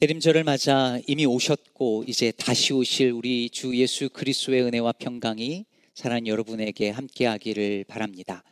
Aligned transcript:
대림절을 0.00 0.44
맞아 0.44 0.98
이미 1.06 1.24
오셨고 1.24 2.04
이제 2.08 2.32
다시 2.32 2.72
오실 2.72 3.12
우리 3.12 3.48
주 3.48 3.76
예수 3.76 4.08
그리스도의 4.10 4.62
은혜와 4.62 4.92
평강이 4.92 5.64
사랑하는 5.94 6.26
여러분에게 6.26 6.90
함께하기를 6.90 7.84
바랍니다. 7.84 8.42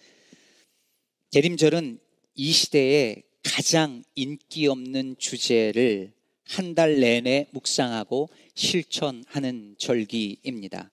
대림절은 1.32 1.98
이 2.36 2.52
시대에 2.52 3.22
가장 3.42 4.04
인기 4.14 4.68
없는 4.68 5.16
주제를 5.18 6.12
한 6.44 6.74
달 6.74 7.00
내내 7.00 7.48
묵상하고 7.52 8.28
실천하는 8.54 9.74
절기입니다. 9.78 10.90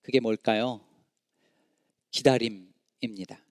그게 0.00 0.20
뭘까요? 0.20 0.80
기다림입니다. 2.12 3.44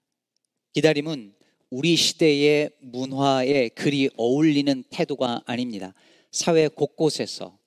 기다림은 0.74 1.34
우리 1.70 1.96
시대의 1.96 2.72
문화에 2.80 3.70
그리 3.70 4.10
어울리는 4.18 4.84
태도가 4.90 5.44
아닙니다. 5.46 5.94
사회 6.36 6.68
곳곳에서 6.68 7.58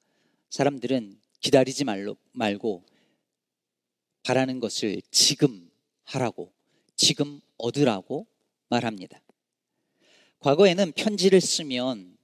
사람들은 0.50 1.18
기다리지 1.40 1.84
말고 2.32 2.84
바라는 4.24 4.60
것을 4.60 5.00
지금 5.10 5.70
하라고, 6.04 6.52
지금 6.94 7.41
얻으라고 7.56 8.27
말합니다. 8.68 9.22
과거에는 10.41 10.92
편지를 10.92 11.41
쓰면 11.41 12.18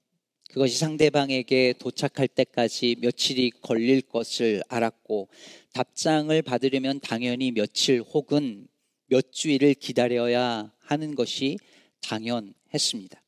그것이 0.51 0.77
상대방에게 0.77 1.77
도착할 1.79 2.29
때까지 2.29 2.97
며칠이 3.01 3.53
걸릴 3.63 4.03
것을 4.03 4.63
알았고 4.69 5.31
답장을 5.73 6.43
받으려면 6.43 7.01
당연히 7.01 7.53
며칠 7.53 8.03
혹은 8.03 8.69
몇 9.07 9.33
주일을 9.33 9.73
기다려야 9.73 10.75
하는 10.81 11.15
것이 11.15 11.57
당연했습니다. 12.03 13.24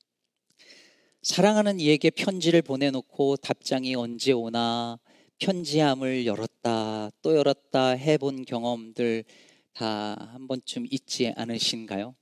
사랑하는 1.26 1.80
이에게 1.80 2.10
편지를 2.10 2.62
보내놓고 2.62 3.38
답장이 3.38 3.96
언제 3.96 4.30
오나 4.30 4.96
편지함을 5.40 6.24
열었다 6.24 7.10
또 7.20 7.34
열었다 7.34 7.88
해본 7.88 8.44
경험들 8.44 9.24
다 9.72 10.14
한 10.32 10.46
번쯤 10.46 10.86
있지 10.88 11.32
않으신가요? 11.34 12.14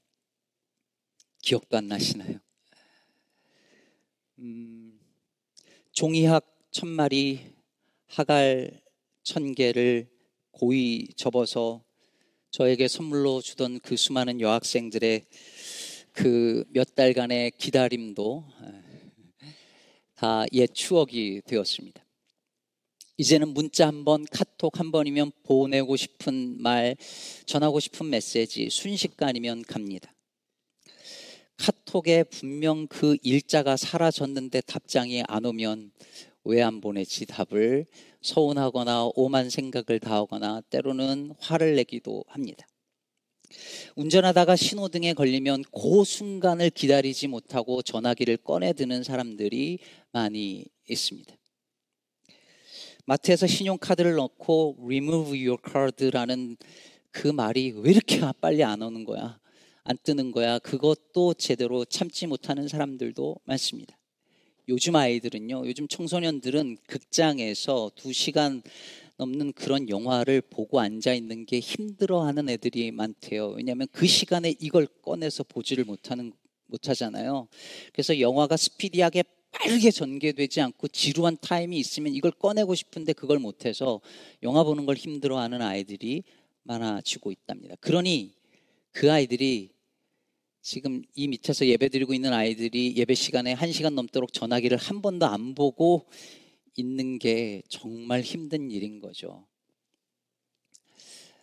기억도 1.42 1.76
안 1.76 1.86
나시나요? 1.86 2.38
음, 4.38 4.98
종이학 5.92 6.46
천 6.70 6.88
마리, 6.88 7.52
하갈 8.06 8.80
천 9.22 9.54
개를 9.54 10.08
고이 10.50 11.08
접어서 11.14 11.84
저에게 12.50 12.88
선물로 12.88 13.42
주던 13.42 13.80
그 13.80 13.98
수많은 13.98 14.40
여학생들의 14.40 15.26
그 16.12 16.64
몇 16.70 16.94
달간의 16.94 17.52
기다림도 17.58 18.44
다옛 20.24 20.72
추억이 20.72 21.42
되었습니다. 21.46 22.02
이제는 23.18 23.48
문자 23.48 23.86
한 23.86 24.06
번, 24.06 24.24
카톡 24.24 24.80
한 24.80 24.90
번이면 24.90 25.32
보내고 25.42 25.96
싶은 25.96 26.62
말, 26.62 26.96
전하고 27.44 27.78
싶은 27.78 28.08
메시지 28.08 28.70
순식간이면 28.70 29.64
갑니다. 29.64 30.14
카톡에 31.58 32.22
분명 32.24 32.86
그 32.86 33.18
일자가 33.22 33.76
사라졌는데 33.76 34.62
답장이 34.62 35.22
안 35.28 35.44
오면 35.44 35.92
왜 36.44 36.62
안 36.62 36.80
보내지 36.80 37.26
답을 37.26 37.84
서운하거나 38.22 39.10
오만 39.16 39.50
생각을 39.50 40.00
다 40.00 40.14
하거나 40.14 40.62
때로는 40.70 41.34
화를 41.38 41.76
내기도 41.76 42.24
합니다. 42.28 42.66
운전하다가 43.96 44.56
신호등에 44.56 45.14
걸리면 45.14 45.64
그 45.72 46.04
순간을 46.04 46.70
기다리지 46.70 47.28
못하고 47.28 47.82
전화기를 47.82 48.38
꺼내 48.38 48.72
드는 48.72 49.02
사람들이 49.02 49.78
많이 50.12 50.64
있습니다. 50.88 51.34
마트에서 53.06 53.46
신용카드를 53.46 54.14
넣고 54.14 54.76
remove 54.82 55.46
your 55.46 55.60
card라는 55.70 56.56
그 57.10 57.28
말이 57.28 57.72
왜 57.76 57.90
이렇게 57.90 58.20
빨리 58.40 58.64
안 58.64 58.82
오는 58.82 59.04
거야? 59.04 59.38
안 59.84 59.98
뜨는 60.02 60.32
거야. 60.32 60.58
그것도 60.58 61.34
제대로 61.34 61.84
참지 61.84 62.26
못하는 62.26 62.68
사람들도 62.68 63.36
많습니다. 63.44 63.98
요즘 64.66 64.96
아이들은요, 64.96 65.66
요즘 65.66 65.86
청소년들은 65.86 66.78
극장에서 66.86 67.90
두 67.94 68.14
시간 68.14 68.62
넘는 69.16 69.52
그런 69.52 69.88
영화를 69.88 70.40
보고 70.40 70.80
앉아 70.80 71.14
있는 71.14 71.46
게 71.46 71.60
힘들어하는 71.60 72.48
애들이 72.48 72.90
많대요. 72.90 73.50
왜냐하면 73.50 73.86
그 73.92 74.06
시간에 74.06 74.54
이걸 74.58 74.86
꺼내서 75.02 75.44
보지를 75.44 75.84
못하는 75.84 76.32
못하잖아요. 76.66 77.46
그래서 77.92 78.18
영화가 78.18 78.56
스피디하게 78.56 79.22
빠르게 79.52 79.92
전개되지 79.92 80.60
않고 80.60 80.88
지루한 80.88 81.36
타임이 81.40 81.78
있으면 81.78 82.12
이걸 82.12 82.32
꺼내고 82.32 82.74
싶은데 82.74 83.12
그걸 83.12 83.38
못해서 83.38 84.00
영화 84.42 84.64
보는 84.64 84.84
걸 84.84 84.96
힘들어하는 84.96 85.62
아이들이 85.62 86.24
많아지고 86.64 87.30
있답니다. 87.30 87.76
그러니 87.80 88.32
그 88.90 89.12
아이들이 89.12 89.70
지금 90.60 91.02
이 91.14 91.28
밑에서 91.28 91.66
예배 91.66 91.90
드리고 91.90 92.14
있는 92.14 92.32
아이들이 92.32 92.96
예배 92.96 93.14
시간에 93.14 93.52
한 93.52 93.70
시간 93.70 93.94
넘도록 93.94 94.32
전화기를 94.32 94.78
한 94.78 95.02
번도 95.02 95.26
안 95.26 95.54
보고 95.54 96.06
있는 96.76 97.18
게 97.18 97.62
정말 97.68 98.22
힘든 98.22 98.70
일인 98.70 99.00
거죠. 99.00 99.46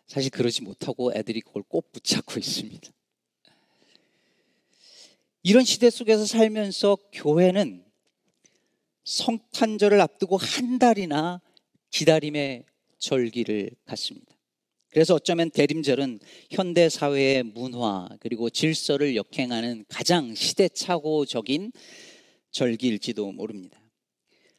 사실 0.08 0.30
그러지 0.30 0.62
못하고 0.64 1.14
애들이 1.14 1.42
그걸 1.42 1.64
꼭 1.64 1.92
붙잡고 1.92 2.40
있습니다. 2.40 2.92
이런 5.44 5.64
시대 5.64 5.90
속에서 5.90 6.26
살면서 6.26 6.98
교회는 7.14 7.84
성탄절을 9.04 10.00
앞두고 10.02 10.38
한 10.38 10.78
달이나 10.78 11.42
기다림의 11.90 12.66
절기를 13.00 13.72
갖습니다. 13.86 14.38
그래서 14.90 15.16
어쩌면 15.16 15.50
대림절은 15.50 16.20
현대 16.52 16.90
사회의 16.90 17.44
문화 17.44 18.10
그리고 18.20 18.50
질서를 18.50 19.16
역행하는 19.16 19.86
가장 19.88 20.36
시대착오적인 20.36 21.72
절기일지도 22.52 23.32
모릅니다. 23.32 23.81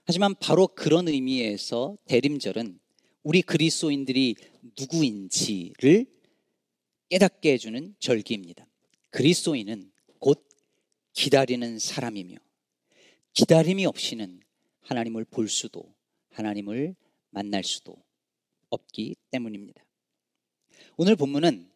하지만 0.05 0.35
바로 0.35 0.67
그런 0.67 1.09
의미에서 1.09 1.97
대림절은 2.07 2.79
우리 3.23 3.43
그리스도인들이 3.43 4.35
누구인지를 4.79 6.07
깨닫게 7.09 7.53
해주는 7.53 7.95
절기입니다. 8.01 8.67
그리스도인은 9.11 9.93
곧 10.19 10.49
기다리는 11.13 11.79
사람이며 11.79 12.37
기다림이 13.35 13.87
없이는 13.87 14.41
하나님을 14.81 15.25
볼 15.25 15.49
수도 15.49 15.95
하나님을 16.31 16.97
만날 17.31 17.63
수도 17.63 17.97
없기 18.71 19.15
때문입니다. 19.31 19.85
오늘 20.97 21.15
본문은 21.17 21.71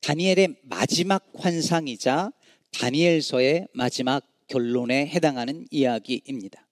다니엘의 0.00 0.60
마지막 0.62 1.30
환상이자 1.34 2.32
다니엘서의 2.72 3.68
마지막 3.74 4.26
결론에 4.46 5.06
해당하는 5.06 5.66
이야기입니다. 5.70 6.69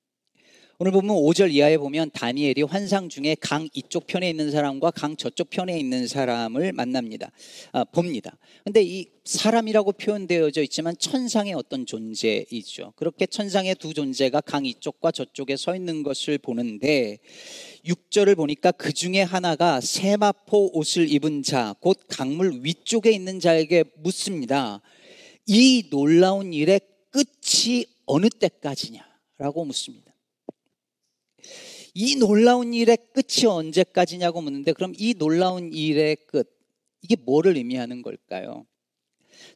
오늘 0.80 0.92
보면 0.92 1.16
5절 1.16 1.50
이하에 1.50 1.76
보면 1.76 2.12
다니엘이 2.12 2.62
환상 2.62 3.08
중에 3.08 3.36
강 3.40 3.68
이쪽 3.72 4.06
편에 4.06 4.30
있는 4.30 4.52
사람과 4.52 4.92
강 4.92 5.16
저쪽 5.16 5.50
편에 5.50 5.76
있는 5.76 6.06
사람을 6.06 6.72
만납니다. 6.72 7.32
아, 7.72 7.82
봅니다. 7.82 8.38
근데 8.62 8.84
이 8.84 9.08
사람이라고 9.24 9.90
표현되어져 9.90 10.62
있지만 10.62 10.96
천상의 10.96 11.54
어떤 11.54 11.84
존재이죠. 11.84 12.92
그렇게 12.94 13.26
천상의 13.26 13.74
두 13.74 13.92
존재가 13.92 14.40
강 14.42 14.64
이쪽과 14.64 15.10
저쪽에 15.10 15.56
서 15.56 15.74
있는 15.74 16.04
것을 16.04 16.38
보는데 16.38 17.18
6절을 17.84 18.36
보니까 18.36 18.70
그 18.70 18.92
중에 18.92 19.22
하나가 19.22 19.80
세마포 19.80 20.78
옷을 20.78 21.10
입은 21.10 21.42
자, 21.42 21.74
곧 21.80 21.98
강물 22.06 22.60
위쪽에 22.62 23.10
있는 23.10 23.40
자에게 23.40 23.82
묻습니다. 23.96 24.80
이 25.44 25.88
놀라운 25.90 26.52
일의 26.52 26.80
끝이 27.10 27.86
어느 28.06 28.28
때까지냐라고 28.28 29.64
묻습니다. 29.64 30.07
이 31.94 32.16
놀라운 32.16 32.74
일의 32.74 32.98
끝이 33.12 33.46
언제까지냐고 33.46 34.40
묻는데 34.40 34.72
그럼 34.72 34.92
이 34.96 35.14
놀라운 35.14 35.72
일의 35.72 36.16
끝 36.26 36.48
이게 37.02 37.16
뭐를 37.16 37.56
의미하는 37.56 38.02
걸까요? 38.02 38.66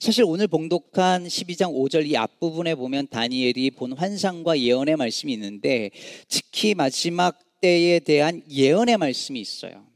사실 0.01 0.25
오늘 0.25 0.47
봉독한 0.47 1.27
12장 1.27 1.73
5절 1.73 2.07
이 2.07 2.17
앞부분에 2.17 2.75
보면 2.75 3.09
다니엘이 3.09 3.73
본 3.73 3.93
환상과 3.93 4.59
예언의 4.59 4.97
말씀이 4.97 5.33
있는데 5.33 5.91
특히 6.29 6.75
마지막 6.75 7.39
때에 7.61 8.01
대한 8.01 8.43
예언의 8.51 8.99
말씀이 8.99 9.41
있어요. 9.41 9.87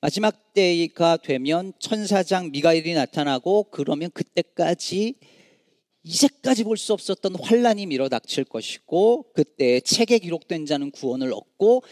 마지막 0.00 0.52
때가 0.52 1.16
되면 1.18 1.72
천사장 1.78 2.50
미가엘이 2.50 2.94
나타나고 2.94 3.64
그러면 3.70 4.10
그때까지 4.12 5.14
이제까지 6.08 6.64
볼 6.64 6.78
수 6.78 6.94
없었던 6.94 7.34
환란이 7.34 7.86
밀어닥칠 7.86 8.44
것이고 8.44 9.32
그때 9.34 9.80
책에 9.80 10.18
기록된 10.18 10.64
자는 10.64 10.90
구원을 10.90 11.34
얻고 11.34 11.82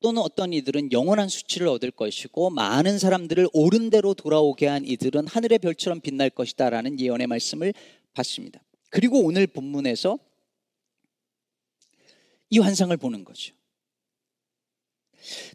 또는 0.00 0.22
어떤 0.22 0.52
이들은 0.52 0.90
영원한 0.92 1.28
수치를 1.28 1.68
얻을 1.68 1.90
것이고 1.92 2.50
많은 2.50 2.98
사람들을 2.98 3.48
옳은 3.52 3.90
대로 3.90 4.12
돌아오게 4.12 4.66
한 4.66 4.84
이들은 4.84 5.28
하늘의 5.28 5.60
별처럼 5.60 6.00
빛날 6.00 6.30
것이다라는 6.30 6.98
예언의 6.98 7.26
말씀을 7.28 7.72
받습니다. 8.12 8.60
그리고 8.90 9.20
오늘 9.20 9.46
본문에서 9.46 10.18
이 12.50 12.58
환상을 12.58 12.94
보는 12.96 13.24
거죠. 13.24 13.54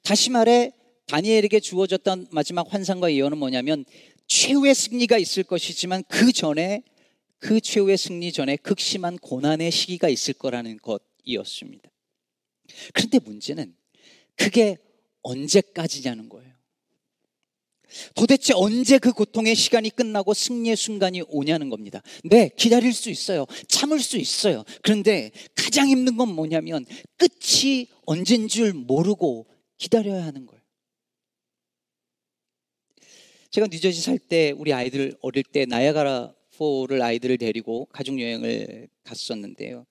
다시 0.04 0.30
말해 0.30 0.72
다니엘에게 1.08 1.60
주어졌던 1.60 2.28
마지막 2.32 2.72
환상과 2.74 3.12
예언은 3.14 3.38
뭐냐면 3.38 3.84
최후의 4.28 4.74
승리가 4.74 5.18
있을 5.18 5.44
것이지만 5.44 6.04
그 6.08 6.32
전에 6.32 6.84
그 7.40 7.62
최후의 7.62 7.98
승리 7.98 8.32
전에 8.32 8.58
극심한 8.58 9.18
고난의 9.18 9.72
시기가 9.72 10.10
있을 10.10 10.34
거라는 10.34 10.78
것이었습니다. 10.78 11.90
그런데 12.94 13.20
문제는 13.20 13.76
그게 14.36 14.78
언제까지냐는 15.22 16.30
거예요. 16.30 16.54
도대체 18.14 18.54
언제 18.56 19.00
그 19.00 19.12
고통의 19.12 19.56
시간이 19.56 19.90
끝나고 19.90 20.34
승리의 20.34 20.76
순간이 20.76 21.24
오냐는 21.28 21.70
겁니다. 21.70 22.04
네, 22.24 22.50
기다릴 22.56 22.94
수 22.94 23.10
있어요. 23.10 23.46
참을 23.68 24.00
수 24.00 24.18
있어요. 24.18 24.64
그런데 24.84 25.32
가장 25.56 25.88
힘든 25.88 26.16
건 26.16 26.30
뭐냐면 26.34 26.86
끝이 27.18 27.88
언제인 28.06 28.48
줄 28.48 28.74
모르고 28.74 29.48
기다려야 29.78 30.24
하는 30.24 30.46
거예요. 30.46 30.62
제가 33.50 33.66
뉴저지 33.72 34.02
살 34.02 34.20
때 34.20 34.52
우리 34.52 34.72
아이들 34.74 35.18
어릴 35.22 35.44
때 35.44 35.66
나야가라 35.66 36.36
포를 36.60 37.02
아이들을 37.02 37.38
데리고 37.38 37.86
가족 37.86 38.20
여행을 38.20 38.90
갔었는데요. 39.04 39.86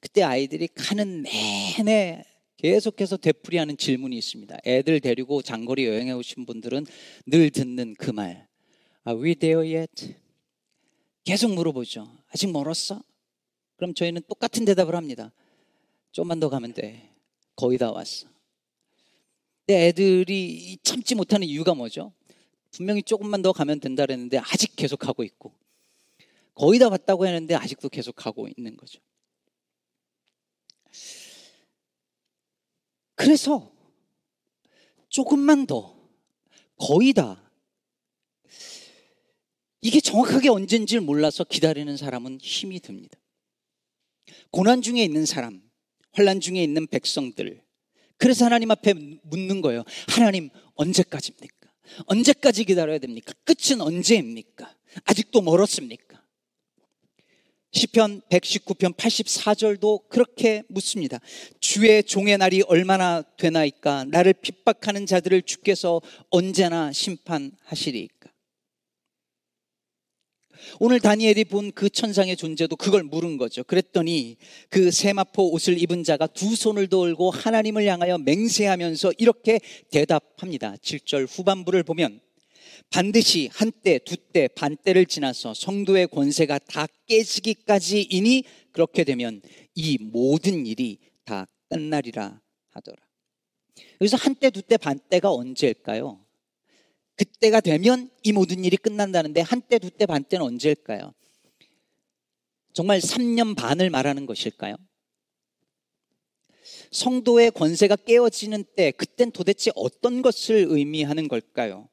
그때 0.00 0.22
아이들이 0.22 0.68
가는 0.68 1.22
내내 1.22 2.22
계속해서 2.56 3.16
되풀이하는 3.16 3.76
질문이 3.76 4.16
있습니다. 4.16 4.58
애들 4.64 5.00
데리고 5.00 5.42
장거리 5.42 5.86
여행해 5.86 6.12
오신 6.12 6.46
분들은 6.46 6.86
늘 7.26 7.50
듣는 7.50 7.94
그 7.98 8.12
말. 8.12 8.46
Are 9.06 9.20
we 9.20 9.34
there 9.34 9.76
yet? 9.76 10.14
계속 11.24 11.52
물어보죠. 11.52 12.08
아직 12.28 12.50
멀었어? 12.50 13.02
그럼 13.76 13.92
저희는 13.92 14.22
똑같은 14.28 14.64
대답을 14.64 14.94
합니다. 14.94 15.32
좀만 16.12 16.38
더 16.38 16.48
가면 16.48 16.74
돼. 16.74 17.10
거의 17.56 17.76
다 17.76 17.90
왔어. 17.90 18.28
근데 19.66 19.88
애들이 19.88 20.78
참지 20.84 21.16
못하는 21.16 21.46
이유가 21.46 21.74
뭐죠? 21.74 22.12
분명히 22.70 23.02
조금만 23.02 23.42
더 23.42 23.52
가면 23.52 23.80
된다 23.80 24.06
그랬는데 24.06 24.38
아직 24.38 24.76
계속 24.76 24.98
가고 24.98 25.24
있고 25.24 25.57
거의 26.58 26.80
다 26.80 26.88
왔다고 26.88 27.24
했는데 27.24 27.54
아직도 27.54 27.88
계속 27.88 28.16
가고 28.16 28.48
있는 28.48 28.76
거죠. 28.76 29.00
그래서 33.14 33.72
조금만 35.08 35.66
더 35.66 35.96
거의 36.76 37.12
다 37.12 37.50
이게 39.80 40.00
정확하게 40.00 40.48
언젠지를 40.48 41.00
몰라서 41.00 41.44
기다리는 41.44 41.96
사람은 41.96 42.40
힘이 42.40 42.80
듭니다. 42.80 43.16
고난 44.50 44.82
중에 44.82 45.04
있는 45.04 45.24
사람, 45.26 45.62
환란 46.12 46.40
중에 46.40 46.62
있는 46.62 46.88
백성들. 46.88 47.62
그래서 48.16 48.44
하나님 48.44 48.72
앞에 48.72 48.94
묻는 49.22 49.60
거예요. 49.62 49.84
하나님 50.08 50.50
언제까지입니까? 50.74 51.72
언제까지 52.06 52.64
기다려야 52.64 52.98
됩니까? 52.98 53.32
끝은 53.44 53.80
언제입니까? 53.80 54.76
아직도 55.04 55.40
멀었습니까? 55.40 56.17
시편 57.70 58.22
119편 58.30 58.94
84절도 58.94 60.08
그렇게 60.08 60.62
묻습니다. 60.68 61.18
주의 61.60 62.02
종의 62.02 62.38
날이 62.38 62.62
얼마나 62.62 63.22
되나이까? 63.36 64.06
나를 64.08 64.32
핍박하는 64.32 65.06
자들을 65.06 65.42
주께서 65.42 66.00
언제나 66.30 66.92
심판하시리이까? 66.92 68.18
오늘 70.80 71.00
다니엘이 71.00 71.44
본 71.44 71.70
그 71.70 71.88
천상의 71.88 72.36
존재도 72.36 72.76
그걸 72.76 73.04
물은 73.04 73.36
거죠. 73.36 73.62
그랬더니 73.62 74.36
그 74.68 74.90
세마포 74.90 75.52
옷을 75.52 75.80
입은 75.80 76.02
자가 76.02 76.26
두 76.26 76.56
손을 76.56 76.88
돌고 76.88 77.30
하나님을 77.30 77.86
향하여 77.86 78.18
맹세하면서 78.18 79.12
이렇게 79.18 79.60
대답합니다. 79.90 80.74
7절 80.82 81.26
후반부를 81.30 81.84
보면 81.84 82.20
반드시 82.90 83.48
한때, 83.52 83.98
두때, 83.98 84.48
반때를 84.48 85.06
지나서 85.06 85.54
성도의 85.54 86.08
권세가 86.08 86.58
다 86.60 86.86
깨지기까지 87.06 88.02
이니 88.02 88.44
그렇게 88.72 89.04
되면 89.04 89.42
이 89.74 89.98
모든 90.00 90.64
일이 90.66 90.98
다 91.24 91.46
끝나리라 91.68 92.40
하더라. 92.70 92.96
여기서 94.00 94.16
한때, 94.16 94.50
두때, 94.50 94.76
반때가 94.76 95.32
언제일까요? 95.32 96.24
그때가 97.16 97.60
되면 97.60 98.10
이 98.22 98.32
모든 98.32 98.64
일이 98.64 98.76
끝난다는데 98.76 99.42
한때, 99.42 99.78
두때, 99.78 100.06
반때는 100.06 100.46
언제일까요? 100.46 101.12
정말 102.72 103.00
3년 103.00 103.56
반을 103.56 103.90
말하는 103.90 104.24
것일까요? 104.24 104.76
성도의 106.92 107.50
권세가 107.50 107.96
깨어지는 107.96 108.64
때, 108.76 108.92
그땐 108.92 109.32
도대체 109.32 109.72
어떤 109.74 110.22
것을 110.22 110.66
의미하는 110.68 111.28
걸까요? 111.28 111.88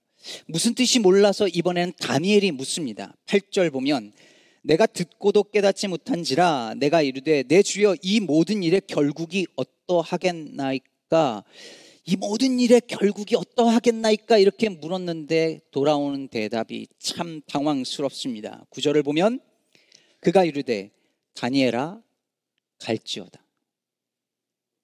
무슨 0.48 0.74
뜻이 0.74 1.00
몰라서 1.00 1.48
이번엔 1.48 1.94
다니엘이 2.00 2.51
묻습니다. 2.51 3.16
8절 3.27 3.72
보면 3.72 4.13
내가 4.62 4.86
듣고도 4.86 5.44
깨닫지 5.44 5.88
못한지라 5.88 6.74
내가 6.77 7.01
이르되 7.01 7.44
내 7.44 7.62
주여 7.62 7.95
이 8.01 8.19
모든 8.19 8.63
일의 8.63 8.81
결국이 8.88 9.45
어떠하겠나이까 9.56 11.44
이 12.07 12.16
모든 12.16 12.60
일의 12.60 12.81
결국이 12.88 13.36
어떠하겠나이까 13.36 14.38
이렇게 14.38 14.69
물었는데 14.69 15.62
돌아오는 15.72 16.28
대답이 16.28 16.88
참 17.00 17.42
당황스럽습니다. 17.48 18.66
구절을 18.69 19.01
보면 19.04 19.39
그가 20.19 20.44
이르되 20.44 20.92
다니엘아 21.33 22.01
갈지어다. 22.80 23.44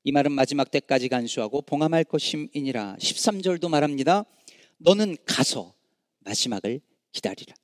이 0.04 0.12
말은 0.12 0.32
마지막 0.32 0.72
때까지 0.72 1.10
간수하고 1.10 1.62
봉함할 1.62 2.06
것임이니라. 2.06 2.98
13절도 3.00 3.70
말합니다. 3.70 4.26
너는 4.82 5.16
가서 5.26 5.76
마지막을 6.20 6.82
기다리라. 7.12 7.56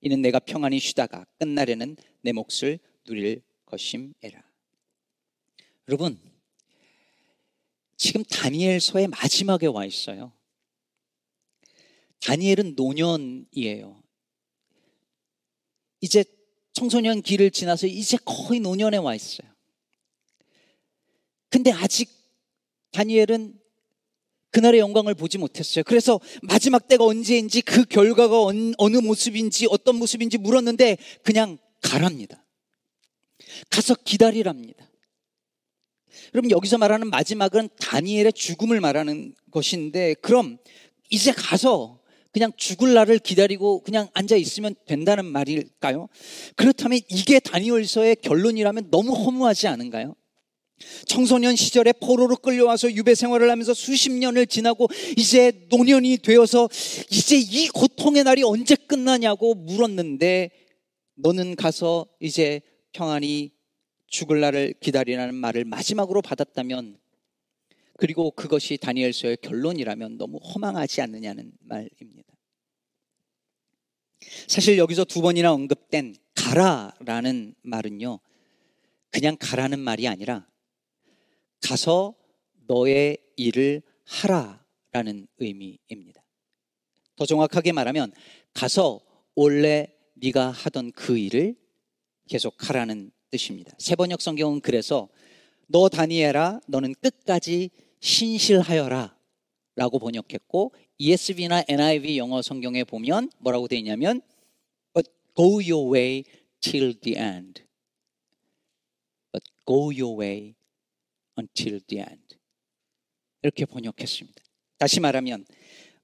이는 0.00 0.22
내가 0.22 0.38
평안히 0.38 0.78
쉬다가 0.78 1.26
끝날에는 1.38 1.96
내 2.22 2.32
몫을 2.32 2.78
누릴 3.04 3.42
것임에라. 3.66 4.44
여러분, 5.88 6.20
지금 7.96 8.22
다니엘서의 8.24 9.08
마지막에 9.08 9.66
와 9.66 9.84
있어요. 9.84 10.32
다니엘은 12.20 12.74
노년이에요. 12.76 14.02
이제 16.00 16.24
청소년 16.72 17.22
길을 17.22 17.50
지나서 17.50 17.86
이제 17.86 18.18
거의 18.24 18.60
노년에 18.60 18.98
와 18.98 19.14
있어요. 19.14 19.50
근데 21.48 21.72
아직 21.72 22.10
다니엘은 22.92 23.58
그날의 24.56 24.80
영광을 24.80 25.14
보지 25.14 25.36
못했어요. 25.36 25.84
그래서 25.84 26.18
마지막 26.40 26.88
때가 26.88 27.04
언제인지 27.04 27.60
그 27.60 27.84
결과가 27.84 28.40
어느 28.78 28.96
모습인지 28.96 29.66
어떤 29.68 29.96
모습인지 29.96 30.38
물었는데 30.38 30.96
그냥 31.22 31.58
가랍니다. 31.82 32.42
가서 33.68 33.94
기다리랍니다. 33.94 34.90
그럼 36.32 36.50
여기서 36.50 36.78
말하는 36.78 37.10
마지막은 37.10 37.68
다니엘의 37.78 38.32
죽음을 38.32 38.80
말하는 38.80 39.34
것인데 39.50 40.14
그럼 40.22 40.56
이제 41.10 41.32
가서 41.32 42.00
그냥 42.32 42.50
죽을 42.56 42.94
날을 42.94 43.18
기다리고 43.18 43.82
그냥 43.82 44.08
앉아 44.14 44.36
있으면 44.36 44.74
된다는 44.86 45.26
말일까요? 45.26 46.08
그렇다면 46.54 47.00
이게 47.10 47.40
다니엘서의 47.40 48.16
결론이라면 48.22 48.90
너무 48.90 49.12
허무하지 49.12 49.68
않은가요? 49.68 50.16
청소년 51.06 51.56
시절에 51.56 51.92
포로로 51.92 52.36
끌려와서 52.36 52.92
유배 52.92 53.14
생활을 53.14 53.50
하면서 53.50 53.72
수십 53.72 54.10
년을 54.10 54.46
지나고 54.46 54.88
이제 55.16 55.66
노년이 55.70 56.18
되어서 56.18 56.68
이제 57.10 57.38
이 57.38 57.68
고통의 57.68 58.24
날이 58.24 58.42
언제 58.42 58.76
끝나냐고 58.76 59.54
물었는데 59.54 60.50
너는 61.14 61.56
가서 61.56 62.06
이제 62.20 62.60
평안히 62.92 63.52
죽을 64.08 64.40
날을 64.40 64.74
기다리라는 64.80 65.34
말을 65.34 65.64
마지막으로 65.64 66.22
받았다면 66.22 66.98
그리고 67.98 68.30
그것이 68.30 68.76
다니엘서의 68.76 69.38
결론이라면 69.42 70.18
너무 70.18 70.38
허망하지 70.38 71.00
않느냐는 71.00 71.52
말입니다. 71.60 72.26
사실 74.46 74.76
여기서 74.76 75.04
두 75.04 75.22
번이나 75.22 75.52
언급된 75.52 76.14
가라라는 76.34 77.54
말은요, 77.62 78.20
그냥 79.10 79.36
가라는 79.40 79.78
말이 79.78 80.06
아니라 80.06 80.46
가서 81.60 82.14
너의 82.66 83.18
일을 83.36 83.82
하라라는 84.04 85.26
의미입니다. 85.38 86.22
더 87.16 87.26
정확하게 87.26 87.72
말하면 87.72 88.12
가서 88.52 89.00
원래 89.34 89.88
네가 90.14 90.50
하던 90.50 90.92
그 90.92 91.18
일을 91.18 91.56
계속 92.28 92.54
하라는 92.68 93.10
뜻입니다. 93.30 93.72
세번역 93.78 94.20
성경은 94.20 94.60
그래서 94.60 95.08
너 95.66 95.88
다니엘아 95.88 96.60
너는 96.68 96.94
끝까지 96.94 97.70
신실하여라 98.00 99.16
라고 99.74 99.98
번역했고 99.98 100.72
ESV나 100.98 101.64
NIV 101.68 102.16
영어 102.18 102.40
성경에 102.40 102.84
보면 102.84 103.30
뭐라고 103.38 103.68
되어 103.68 103.78
있냐면 103.78 104.22
But 104.94 105.10
go 105.34 105.60
your 105.60 105.92
way 105.92 106.24
till 106.60 106.98
the 106.98 107.18
end. 107.18 107.62
But 109.32 109.44
go 109.66 109.92
your 109.92 110.18
way 110.18 110.54
until 111.38 111.80
the 111.86 112.02
end. 112.02 112.36
이렇게 113.42 113.64
번역했습니다. 113.64 114.42
다시 114.78 115.00
말하면 115.00 115.44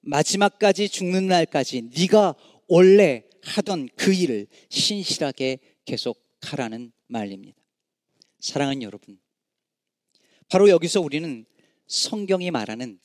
마지막까지 0.01 0.89
죽는 0.89 1.27
날까지 1.27 1.89
네가 1.95 2.35
원래 2.67 3.23
하던 3.41 3.89
그 3.95 4.13
일을 4.13 4.47
신실하게 4.69 5.59
계속하라는 5.85 6.91
말입니다. 7.07 7.61
사랑하는 8.39 8.81
여러분, 8.81 9.19
바로 10.49 10.69
여기서 10.69 11.01
우리는 11.01 11.45
성경이 11.87 12.51
말하는 12.51 12.99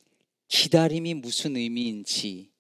기다림이 0.49 1.15
무슨 1.15 1.57
의미인지 1.57 2.51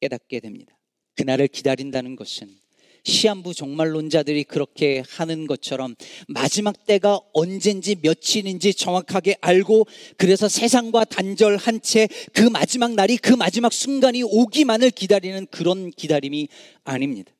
깨닫게 0.00 0.40
됩니다. 0.40 0.78
그날을 1.14 1.48
기다린다는 1.48 2.16
것은 2.16 2.58
시한부 3.04 3.54
종말론자들이 3.54 4.44
그렇게 4.44 5.02
하는 5.08 5.46
것처럼 5.46 5.94
마지막 6.26 6.86
때가 6.86 7.20
언젠지 7.32 7.96
며칠인지 8.00 8.74
정확하게 8.74 9.36
알고 9.40 9.86
그래서 10.16 10.48
세상과 10.48 11.04
단절한 11.04 11.80
채 11.82 12.08
그 12.32 12.42
마지막 12.42 12.94
날이 12.94 13.16
그 13.16 13.32
마지막 13.32 13.72
순간이 13.72 14.22
오기만을 14.22 14.90
기다리는 14.90 15.46
그런 15.50 15.90
기다림이 15.90 16.48
아닙니다. 16.84 17.32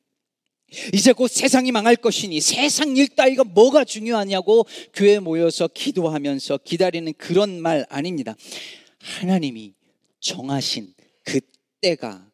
이제 0.93 1.13
곧 1.13 1.29
세상이 1.29 1.71
망할 1.71 1.95
것이니 1.95 2.41
세상 2.41 2.97
일 2.97 3.07
따위가 3.09 3.43
뭐가 3.43 3.83
중요하냐고 3.85 4.65
교회 4.93 5.19
모여서 5.19 5.67
기도하면서 5.67 6.59
기다리는 6.63 7.13
그런 7.17 7.61
말 7.61 7.85
아닙니다. 7.89 8.35
하나님이 8.99 9.73
정하신 10.19 10.93
그 11.23 11.39
때가 11.81 12.27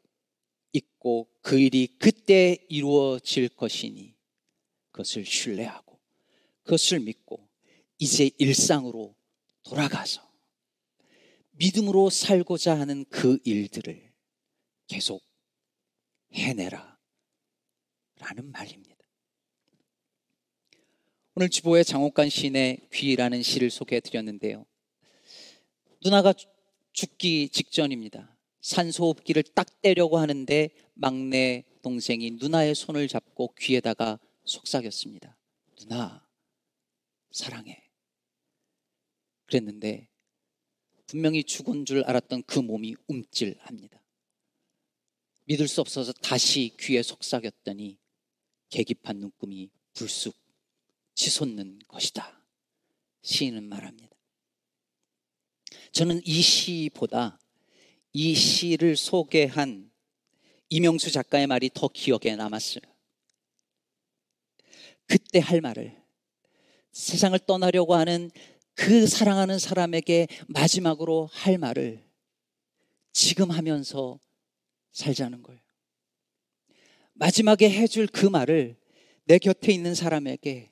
있고 0.74 1.28
그 1.42 1.60
일이 1.60 1.88
그때 2.00 2.58
이루어질 2.70 3.50
것이니 3.50 4.14
그것을 4.92 5.26
신뢰하고 5.26 6.00
그것을 6.64 7.00
믿고 7.00 7.48
이제 7.98 8.32
일상으로 8.38 9.16
돌아가서 9.64 10.30
믿음으로 11.52 12.10
살고자 12.10 12.80
하는 12.80 13.06
그 13.10 13.38
일들을 13.44 14.12
계속 14.88 15.24
해내라 16.34 17.00
라는 18.20 18.52
말입니다. 18.52 18.98
오늘 21.36 21.50
주보에 21.50 21.84
장옥관 21.84 22.30
시인의 22.30 22.90
귀라는 22.92 23.42
시를 23.42 23.70
소개해 23.70 24.02
드렸는데요. 24.02 24.66
누나가 26.04 26.34
죽기 26.92 27.50
직전입니다. 27.50 28.36
산소호흡기를 28.62 29.44
딱 29.44 29.82
떼려고 29.82 30.18
하는데 30.18 30.70
막내 30.94 31.64
동생이 31.82 32.32
누나의 32.32 32.76
손을 32.76 33.08
잡고 33.08 33.56
귀에다가 33.60 34.20
속삭였습니다. 34.46 35.38
누나, 35.78 36.26
사랑해. 37.32 37.90
그랬는데 39.46 40.08
분명히 41.08 41.44
죽은 41.44 41.86
줄 41.86 42.04
알았던 42.04 42.44
그 42.44 42.60
몸이 42.60 42.96
움찔합니다. 43.08 44.02
믿을 45.46 45.68
수 45.68 45.82
없어서 45.82 46.14
다시 46.14 46.74
귀에 46.80 47.04
속삭였더니 47.04 47.98
계기판 48.70 49.18
눈금이 49.18 49.70
불쑥 49.94 50.34
치솟는 51.16 51.80
것이다. 51.88 52.42
시인은 53.24 53.68
말합니다. 53.68 54.16
저는 55.92 56.22
이 56.26 56.42
시보다 56.42 57.41
이 58.14 58.36
시를 58.36 58.96
소개한 58.96 59.90
이명수 60.70 61.12
작가의 61.12 61.48
말이 61.48 61.70
더 61.74 61.88
기억에 61.88 62.36
남았어요. 62.36 62.82
그때 65.06 65.40
할 65.40 65.62
말을 65.62 66.02
세상을 66.92 67.38
떠나려고 67.40 67.96
하는 67.96 68.32
그 68.74 69.08
사랑하는 69.08 69.60
사람에게 69.60 70.28
마지막으로 70.48 71.30
할 71.32 71.58
말을 71.58 72.04
지금 73.12 73.52
하면서 73.52 74.20
살자는 74.92 75.44
거예요. 75.44 75.62
마지막에 77.14 77.70
해줄 77.70 78.08
그 78.08 78.26
말을 78.26 78.78
내 79.26 79.38
곁에 79.38 79.72
있는 79.72 79.94
사람에게 79.94 80.71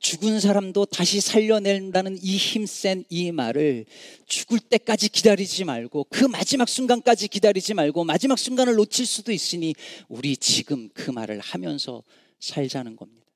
죽은 0.00 0.40
사람도 0.40 0.86
다시 0.86 1.20
살려낸다는 1.20 2.18
이 2.22 2.36
힘센 2.38 3.04
이 3.10 3.30
말을 3.32 3.84
죽을 4.26 4.58
때까지 4.58 5.10
기다리지 5.10 5.64
말고 5.64 6.04
그 6.04 6.24
마지막 6.24 6.68
순간까지 6.68 7.28
기다리지 7.28 7.74
말고 7.74 8.04
마지막 8.04 8.38
순간을 8.38 8.76
놓칠 8.76 9.04
수도 9.04 9.30
있으니 9.30 9.74
우리 10.08 10.38
지금 10.38 10.88
그 10.94 11.10
말을 11.10 11.38
하면서 11.40 12.02
살자는 12.38 12.96
겁니다. 12.96 13.26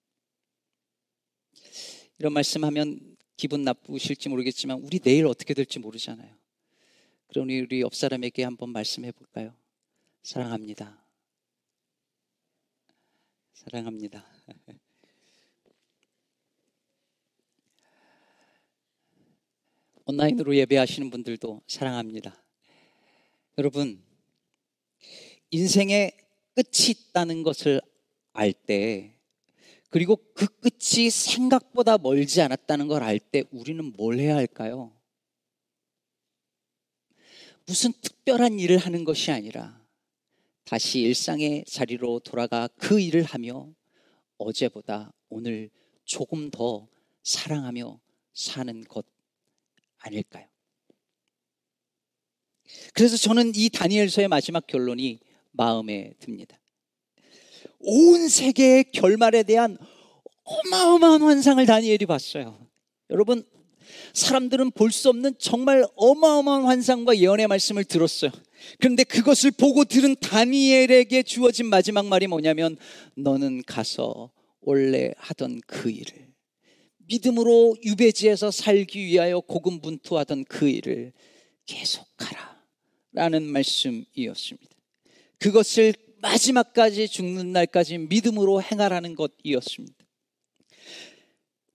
이런 2.19 2.33
말씀하면 2.33 3.15
기분 3.37 3.63
나쁘실지 3.63 4.31
모르겠지만 4.31 4.79
우리 4.79 5.01
내일 5.01 5.27
어떻게 5.27 5.53
될지 5.53 5.79
모르잖아요. 5.79 6.35
그러니 7.29 7.61
우리 7.61 7.83
옆 7.83 7.95
사람에게 7.95 8.43
한번 8.43 8.71
말씀해 8.71 9.13
볼까요? 9.13 9.55
사랑합니다. 10.23 11.05
사랑합니다. 13.53 14.25
온라인으로 20.07 20.57
예배하시는 20.57 21.11
분들도 21.11 21.63
사랑합니다. 21.67 22.43
여러분, 23.59 24.03
인생의 25.51 26.13
끝이 26.55 26.91
있다는 26.91 27.43
것을 27.43 27.81
알 28.33 28.53
때, 28.53 29.15
그리고 29.91 30.17
그 30.35 30.47
끝이 30.47 31.09
생각보다 31.11 31.99
멀지 31.99 32.43
않았다는 32.43 32.89
걸 32.89 33.03
알 33.03 33.19
때 33.21 33.45
우리는 33.53 33.93
뭘 33.97 34.19
해야 34.19 34.35
할까요? 34.37 34.93
무슨 37.67 37.93
특별한 37.93 38.59
일을 38.59 38.77
하는 38.77 39.05
것이 39.05 39.31
아니라 39.31 39.81
다시 40.65 41.01
일상의 41.01 41.65
자리로 41.67 42.19
돌아가 42.21 42.69
그 42.77 43.01
일을 43.01 43.23
하며 43.23 43.73
어제보다 44.37 45.13
오늘 45.29 45.71
조금 46.05 46.51
더 46.51 46.89
사랑하며 47.23 48.01
사는 48.35 48.85
것 48.85 49.07
아닐까요? 50.05 50.47
그래서 52.93 53.17
저는 53.17 53.53
이 53.55 53.71
다니엘서의 53.71 54.29
마지막 54.29 54.67
결론이 54.67 55.21
마음에 55.53 56.13
듭니다. 56.21 56.59
온 57.81 58.29
세계의 58.29 58.93
결말에 58.93 59.43
대한 59.43 59.77
어마어마한 60.45 61.23
환상을 61.23 61.65
다니엘이 61.65 62.07
봤어요. 62.07 62.67
여러분, 63.11 63.45
사람들은 64.13 64.73
볼 64.73 64.91
수 64.91 65.09
없는 65.09 65.35
정말 65.39 65.85
어마어마한 65.97 66.65
환상과 66.65 67.19
예언의 67.19 67.49
말씀을 67.49 67.85
들었어요. 67.85 68.31
그런데 68.79 69.05
그것을 69.05 69.51
보고 69.51 69.85
들은 69.85 70.17
다니엘에게 70.17 71.23
주어진 71.23 71.67
마지막 71.67 72.07
말이 72.07 72.27
뭐냐면, 72.27 72.77
너는 73.17 73.63
가서 73.67 74.31
원래 74.61 75.13
하던 75.19 75.61
그 75.67 75.91
일을 75.91 76.34
믿음으로 77.07 77.77
유배지에서 77.85 78.51
살기 78.51 79.05
위하여 79.05 79.41
고군분투하던 79.41 80.45
그 80.45 80.69
일을 80.69 81.13
계속하라. 81.67 82.55
라는 83.13 83.45
말씀이었습니다. 83.45 84.71
그것을 85.39 85.95
마지막까지 86.19 87.07
죽는 87.09 87.53
날까지 87.53 87.99
믿음으로 87.99 88.63
행하라는 88.63 89.15
것이었습니다. 89.15 90.05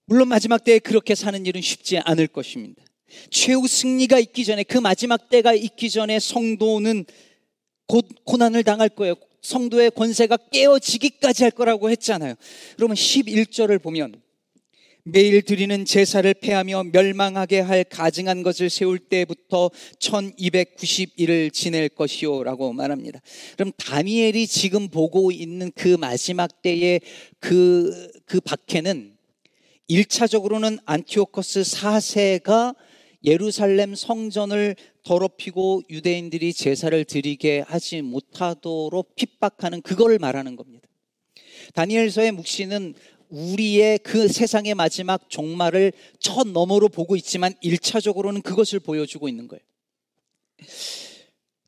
물론 0.06 0.28
마지막 0.28 0.64
때에 0.64 0.80
그렇게 0.80 1.16
사는 1.16 1.46
일은 1.46 1.62
쉽지 1.62 2.00
않을 2.00 2.28
것입니다. 2.28 2.84
최후 3.30 3.68
승리가 3.68 4.20
있기 4.20 4.44
전에 4.44 4.64
그 4.64 4.78
마지막 4.78 5.30
때가 5.30 5.54
있기 5.54 5.90
전에 5.90 6.20
성도는 6.20 7.06
곧 7.88 8.08
고난을 8.26 8.64
당할 8.64 8.90
거예요. 8.90 9.16
성도의 9.42 9.92
권세가 9.92 10.38
깨어지기까지 10.52 11.44
할 11.44 11.52
거라고 11.52 11.90
했잖아요. 11.90 12.36
그러면 12.76 12.96
11절을 12.96 13.82
보면 13.82 14.22
매일 15.12 15.42
드리는 15.42 15.86
제사를 15.86 16.32
폐하며 16.34 16.86
멸망하게 16.92 17.62
할 17.62 17.84
가증한 17.84 18.44
것을 18.44 18.70
세울 18.70 19.00
때부터 19.00 19.72
1291을 20.00 21.52
지낼 21.52 21.90
것이요 21.90 22.44
라고 22.44 22.74
말합니다. 22.74 23.20
그럼 23.56 23.72
다니엘이 23.78 24.46
지금 24.48 24.88
보고 24.88 25.32
있는 25.32 25.72
그 25.74 25.98
마지막 26.00 26.62
때의 26.62 27.02
그, 27.40 28.12
그 28.26 28.40
박해는 28.40 29.16
1차적으로는 29.90 30.80
안티오커스 30.86 31.62
4세가 31.62 32.76
예루살렘 33.24 33.96
성전을 33.96 34.76
더럽히고 35.04 35.84
유대인들이 35.90 36.54
제사를 36.54 37.04
드리게 37.06 37.62
하지 37.62 38.02
못하도록 38.02 39.16
핍박하는 39.16 39.82
그걸 39.82 40.20
말하는 40.20 40.56
겁니다. 40.56 40.88
다니엘서의 41.74 42.32
묵시는 42.32 42.94
우리의 43.30 44.00
그 44.00 44.28
세상의 44.28 44.76
마지막 44.76 45.30
종말을 45.30 45.94
첫 46.20 46.48
너머로 46.48 46.90
보고 46.90 47.16
있지만 47.16 47.54
1차적으로는 47.64 48.44
그것을 48.44 48.80
보여주고 48.80 49.30
있는 49.30 49.48
거예요. 49.48 49.62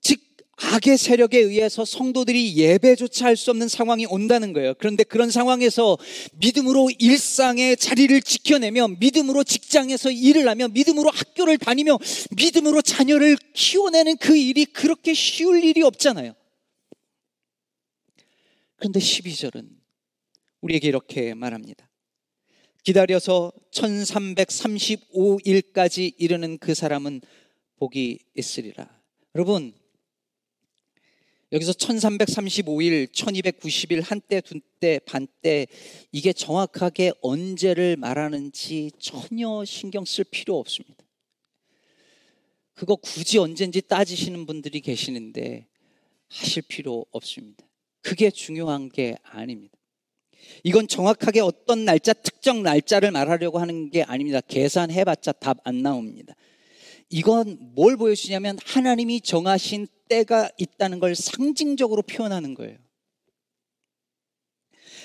즉, 0.01 0.19
악의 0.57 0.97
세력에 0.97 1.39
의해서 1.39 1.85
성도들이 1.85 2.55
예배조차 2.55 3.25
할 3.25 3.35
수 3.35 3.51
없는 3.51 3.67
상황이 3.67 4.05
온다는 4.05 4.53
거예요. 4.53 4.73
그런데 4.77 5.03
그런 5.03 5.31
상황에서 5.31 5.97
믿음으로 6.33 6.89
일상의 6.99 7.77
자리를 7.77 8.21
지켜내며 8.21 8.89
믿음으로 8.99 9.43
직장에서 9.43 10.11
일을 10.11 10.47
하며 10.47 10.67
믿음으로 10.67 11.09
학교를 11.09 11.57
다니며 11.57 11.97
믿음으로 12.35 12.81
자녀를 12.81 13.37
키워내는 13.53 14.17
그 14.17 14.35
일이 14.35 14.65
그렇게 14.65 15.13
쉬울 15.13 15.63
일이 15.63 15.81
없잖아요. 15.83 16.33
그런데 18.75 18.99
12절은 18.99 19.80
우리에게 20.61 20.87
이렇게 20.87 21.33
말합니다. 21.33 21.89
기다려서 22.83 23.51
1335일까지 23.71 26.13
이르는 26.17 26.57
그 26.57 26.73
사람은 26.73 27.21
복이 27.77 28.19
있으리라. 28.35 28.89
여러분, 29.35 29.73
여기서 31.51 31.73
1335일, 31.73 33.11
1290일, 33.11 34.01
한때, 34.03 34.39
두때, 34.39 34.99
반때, 35.05 35.67
이게 36.11 36.31
정확하게 36.31 37.11
언제를 37.21 37.97
말하는지 37.97 38.91
전혀 38.99 39.65
신경 39.65 40.05
쓸 40.05 40.23
필요 40.23 40.57
없습니다. 40.59 41.03
그거 42.73 42.95
굳이 42.95 43.37
언젠지 43.37 43.81
따지시는 43.81 44.45
분들이 44.45 44.79
계시는데 44.79 45.67
하실 46.29 46.63
필요 46.63 47.05
없습니다. 47.11 47.65
그게 48.01 48.31
중요한 48.31 48.89
게 48.89 49.17
아닙니다. 49.23 49.77
이건 50.63 50.87
정확하게 50.87 51.41
어떤 51.41 51.85
날짜, 51.85 52.13
특정 52.13 52.63
날짜를 52.63 53.11
말하려고 53.11 53.59
하는 53.59 53.89
게 53.89 54.03
아닙니다. 54.03 54.41
계산해봤자 54.41 55.33
답 55.33 55.59
안 55.63 55.81
나옵니다. 55.81 56.35
이건 57.09 57.57
뭘 57.75 57.97
보여주냐면 57.97 58.57
하나님이 58.63 59.21
정하신 59.21 59.87
때가 60.07 60.49
있다는 60.57 60.99
걸 60.99 61.15
상징적으로 61.15 62.01
표현하는 62.03 62.53
거예요. 62.53 62.77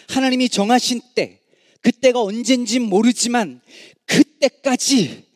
하나님이 0.09 0.49
정하신 0.49 1.01
때, 1.15 1.41
그때가 1.81 2.23
언젠지 2.23 2.79
모르지만 2.79 3.61
그때까지 4.07 5.27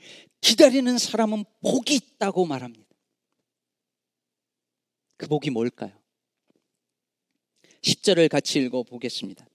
기다리는 0.41 0.97
사람은 0.97 1.45
복이 1.61 1.95
있다고 1.95 2.47
말합니다. 2.47 2.87
그 5.17 5.27
복이 5.27 5.51
뭘까요? 5.51 5.93
10절을 7.83 8.29
같이 8.29 8.59
읽어 8.61 8.83
보겠습니다. 8.83 9.50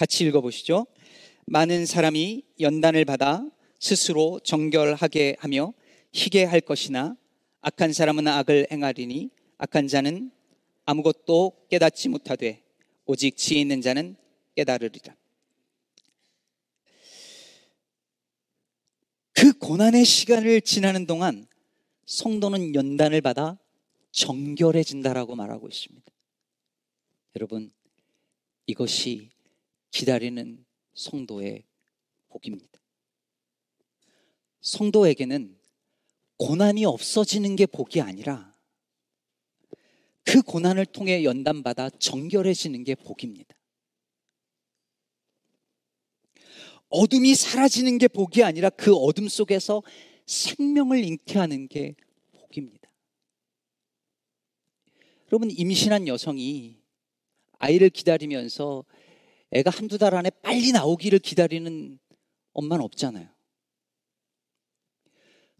같이 0.00 0.24
읽어 0.24 0.40
보시죠. 0.40 0.86
많은 1.44 1.84
사람이 1.84 2.42
연단을 2.58 3.04
받아 3.04 3.46
스스로 3.78 4.40
정결하게 4.42 5.36
하며 5.38 5.74
희게 6.14 6.44
할 6.44 6.62
것이나 6.62 7.18
악한 7.60 7.92
사람은 7.92 8.26
악을 8.26 8.68
행하리니 8.72 9.28
악한 9.58 9.88
자는 9.88 10.30
아무것도 10.86 11.66
깨닫지 11.68 12.08
못하되 12.08 12.62
오직 13.04 13.36
지혜 13.36 13.60
있는 13.60 13.82
자는 13.82 14.16
깨달으리라. 14.56 15.14
그 19.34 19.52
고난의 19.58 20.06
시간을 20.06 20.62
지나는 20.62 21.04
동안 21.04 21.46
성도는 22.06 22.74
연단을 22.74 23.20
받아 23.20 23.58
정결해진다라고 24.12 25.36
말하고 25.36 25.68
있습니다. 25.68 26.10
여러분, 27.36 27.70
이것이 28.64 29.28
기다리는 29.90 30.64
성도의 30.94 31.64
복입니다. 32.28 32.80
성도에게는 34.60 35.58
고난이 36.36 36.84
없어지는 36.84 37.56
게 37.56 37.66
복이 37.66 38.00
아니라 38.00 38.54
그 40.22 40.42
고난을 40.42 40.86
통해 40.86 41.24
연단받아 41.24 41.90
정결해지는 41.90 42.84
게 42.84 42.94
복입니다. 42.94 43.54
어둠이 46.88 47.34
사라지는 47.34 47.98
게 47.98 48.08
복이 48.08 48.42
아니라 48.42 48.68
그 48.70 48.94
어둠 48.94 49.28
속에서 49.28 49.82
생명을 50.26 51.04
잉태하는 51.04 51.68
게 51.68 51.94
복입니다. 52.32 52.90
여러분, 55.32 55.50
임신한 55.50 56.08
여성이 56.08 56.80
아이를 57.58 57.90
기다리면서 57.90 58.84
애가 59.52 59.70
한두 59.70 59.98
달 59.98 60.14
안에 60.14 60.30
빨리 60.42 60.72
나오기를 60.72 61.18
기다리는 61.18 61.98
엄마는 62.52 62.84
없잖아요. 62.84 63.28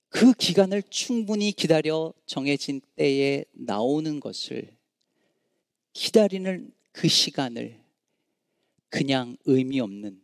그 0.08 0.32
기간을 0.32 0.82
충분히 0.90 1.52
기다려 1.52 2.12
정해진 2.26 2.80
때에 2.96 3.44
나오는 3.52 4.20
것을 4.20 4.76
기다리는 5.92 6.72
그 6.92 7.08
시간을 7.08 7.80
그냥 8.88 9.36
의미 9.44 9.80
없는 9.80 10.20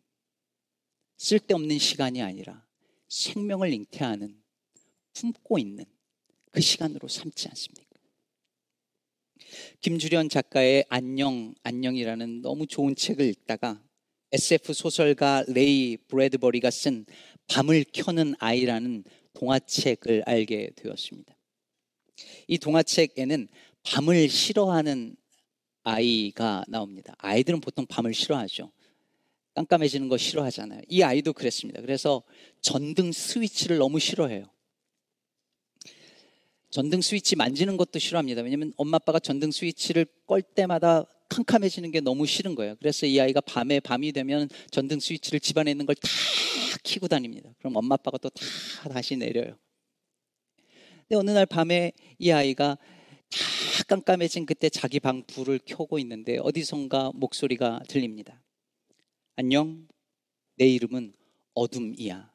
쓸데없는 1.19 1.79
시간이 1.79 2.21
아니라 2.21 2.67
생명을 3.09 3.73
잉태하는 3.73 4.43
품고 5.13 5.59
있는 5.59 5.85
그 6.51 6.61
시간으로 6.61 7.09
삼지 7.09 7.49
않습니까? 7.49 7.86
김주련 9.81 10.29
작가의 10.29 10.85
안녕, 10.89 11.55
안녕이라는 11.63 12.43
너무 12.43 12.67
좋은 12.67 12.95
책을 12.95 13.27
읽다가 13.27 13.83
SF 14.33 14.73
소설가 14.73 15.45
레이 15.49 15.97
브래드버리가 16.09 16.71
쓴 16.71 17.07
밤을 17.49 17.85
켜는 17.93 18.35
아이라는 18.39 19.05
동화책을 19.35 20.25
알게 20.27 20.71
되었습니다. 20.77 21.37
이 22.49 22.59
동화책에는 22.59 23.49
밤을 23.83 24.29
싫어하는 24.29 25.17
아이가 25.83 26.65
나옵니다. 26.67 27.15
아이들은 27.19 27.61
보통 27.61 27.87
밤을 27.87 28.15
싫어하죠. 28.15 28.73
깜깜해지는 29.55 30.09
거 30.09 30.17
싫어하잖아요. 30.17 30.83
이 30.89 31.03
아이도 31.03 31.33
그랬습니다. 31.33 31.81
그래서 31.81 32.23
전등 32.61 33.13
스위치를 33.13 33.79
너무 33.79 33.99
싫어해요. 33.99 34.51
전등 36.77 37.01
스위치 37.01 37.37
만지는 37.37 37.79
것도 37.79 37.99
싫어합니다. 37.99 38.43
왜냐면 38.43 38.75
엄마 38.77 38.97
아빠가 38.97 39.19
전등 39.19 39.51
스위치를 39.51 40.05
껄 40.27 40.43
때마다 40.43 41.07
캄캄해지는 41.31 41.91
게 41.91 42.01
너무 42.01 42.27
싫은 42.27 42.55
거예요. 42.55 42.77
그래서 42.79 43.07
이 43.07 43.19
아이가 43.19 43.41
밤에 43.41 43.81
밤이 43.81 44.13
되면 44.13 44.47
전등 44.71 45.01
스위치를 45.01 45.41
집안에 45.41 45.71
있는 45.71 45.87
걸 45.87 45.95
다 45.95 46.07
키고 46.83 47.09
다닙니다. 47.09 47.51
그럼 47.59 47.77
엄마 47.77 47.95
아빠가 47.95 48.19
또 48.19 48.29
다 48.29 48.91
다시 48.91 49.17
내려요. 49.17 49.57
근데 51.09 51.15
어느 51.17 51.31
날 51.31 51.47
밤에 51.47 51.93
이 52.19 52.31
아이가 52.31 52.77
다 52.77 53.85
깜깜해진 53.89 54.45
그때 54.45 54.69
자기 54.69 55.01
방 55.01 55.23
불을 55.27 55.61
켜고 55.65 55.99
있는데 56.01 56.37
어디선가 56.43 57.13
목소리가 57.15 57.81
들립니다. 57.89 58.43
안녕. 59.37 59.89
내 60.57 60.67
이름은 60.69 61.15
어둠이야. 61.55 62.31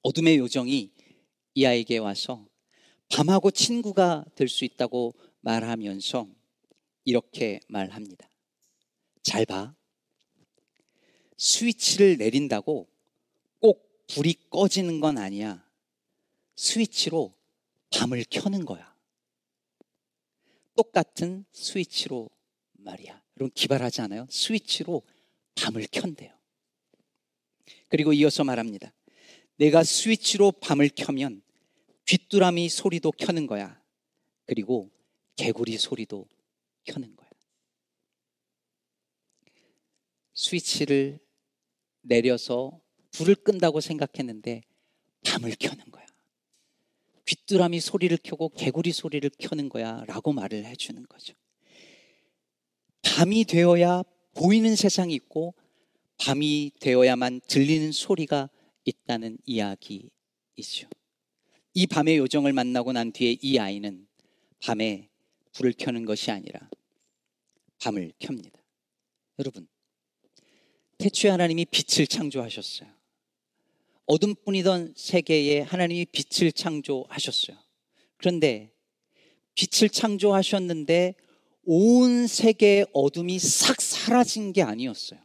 어둠의 0.00 0.38
요정이 0.38 0.90
이 1.52 1.64
아이에게 1.66 1.98
와서 1.98 2.46
밤하고 3.10 3.50
친구가 3.50 4.24
될 4.34 4.48
수 4.48 4.64
있다고 4.64 5.14
말하면서 5.40 6.28
이렇게 7.04 7.60
말합니다. 7.68 8.28
잘 9.22 9.46
봐. 9.46 9.74
스위치를 11.38 12.16
내린다고 12.16 12.88
꼭 13.60 14.06
불이 14.08 14.34
꺼지는 14.50 15.00
건 15.00 15.18
아니야. 15.18 15.64
스위치로 16.56 17.34
밤을 17.90 18.24
켜는 18.30 18.64
거야. 18.64 18.94
똑같은 20.74 21.44
스위치로 21.52 22.28
말이야. 22.72 23.22
여러분 23.38 23.52
기발하지 23.54 24.00
않아요? 24.02 24.26
스위치로 24.30 25.02
밤을 25.54 25.86
켠대요. 25.90 26.32
그리고 27.88 28.12
이어서 28.12 28.44
말합니다. 28.44 28.92
내가 29.56 29.84
스위치로 29.84 30.52
밤을 30.52 30.90
켜면 30.94 31.42
귀뚜라미 32.06 32.68
소리도 32.68 33.12
켜는 33.12 33.46
거야. 33.46 33.80
그리고 34.46 34.90
개구리 35.36 35.76
소리도 35.76 36.26
켜는 36.84 37.16
거야. 37.16 37.28
스위치를 40.34 41.18
내려서 42.02 42.80
불을 43.12 43.34
끈다고 43.34 43.80
생각했는데 43.80 44.62
밤을 45.24 45.56
켜는 45.58 45.90
거야. 45.90 46.06
귀뚜라미 47.26 47.80
소리를 47.80 48.16
켜고 48.22 48.50
개구리 48.50 48.92
소리를 48.92 49.28
켜는 49.38 49.68
거야. 49.68 50.04
라고 50.06 50.32
말을 50.32 50.64
해주는 50.64 51.04
거죠. 51.08 51.34
밤이 53.02 53.44
되어야 53.44 54.04
보이는 54.34 54.76
세상이 54.76 55.12
있고 55.14 55.54
밤이 56.18 56.72
되어야만 56.80 57.40
들리는 57.48 57.90
소리가 57.90 58.48
있다는 58.84 59.38
이야기이죠. 59.44 60.88
이 61.78 61.86
밤의 61.86 62.16
요정을 62.16 62.54
만나고 62.54 62.92
난 62.92 63.12
뒤에 63.12 63.36
이 63.42 63.58
아이는 63.58 64.08
밤에 64.62 65.10
불을 65.52 65.74
켜는 65.76 66.06
것이 66.06 66.30
아니라 66.30 66.70
밤을 67.80 68.14
켭니다. 68.18 68.58
여러분, 69.38 69.68
태초에 70.96 71.30
하나님이 71.30 71.66
빛을 71.66 72.06
창조하셨어요. 72.06 72.88
어둠뿐이던 74.06 74.94
세계에 74.96 75.60
하나님이 75.60 76.06
빛을 76.06 76.50
창조하셨어요. 76.52 77.58
그런데 78.16 78.72
빛을 79.54 79.90
창조하셨는데 79.90 81.14
온 81.64 82.26
세계의 82.26 82.86
어둠이 82.94 83.38
싹 83.38 83.82
사라진 83.82 84.54
게 84.54 84.62
아니었어요. 84.62 85.20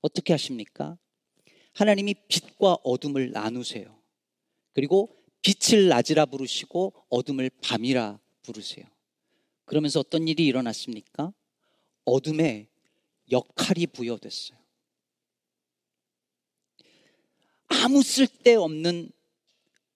어떻게 0.00 0.32
하십니까? 0.32 0.98
하나님이 1.74 2.16
빛과 2.26 2.78
어둠을 2.82 3.30
나누세요. 3.30 3.96
그리고 4.72 5.19
빛을 5.42 5.88
낮이라 5.88 6.26
부르시고 6.26 6.92
어둠을 7.08 7.50
밤이라 7.62 8.18
부르세요. 8.42 8.84
그러면서 9.64 10.00
어떤 10.00 10.28
일이 10.28 10.46
일어났습니까? 10.46 11.32
어둠에 12.04 12.68
역할이 13.30 13.86
부여됐어요. 13.86 14.58
아무 17.68 18.02
쓸데없는 18.02 19.10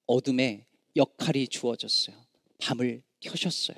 어둠에 0.06 0.66
역할이 0.96 1.48
주어졌어요. 1.48 2.16
밤을 2.58 3.02
켜셨어요. 3.20 3.76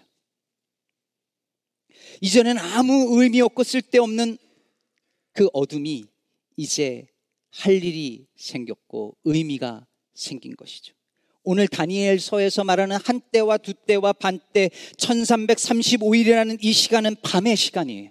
이전엔 2.21 2.59
아무 2.59 3.23
의미 3.23 3.41
없고 3.41 3.65
쓸데없는 3.65 4.39
그 5.33 5.49
어둠이 5.53 6.05
이제 6.57 7.07
할 7.51 7.83
일이 7.83 8.27
생겼고 8.37 9.17
의미가 9.25 9.87
생긴 10.15 10.57
것이죠. 10.57 10.96
오늘 11.49 11.69
다니엘서에서 11.69 12.65
말하는 12.65 12.97
한때와 12.97 13.59
두때와 13.59 14.15
반때 14.15 14.69
1335일이라는 14.99 16.59
이 16.61 16.73
시간은 16.73 17.15
밤의 17.23 17.57
시간이에요. 17.57 18.11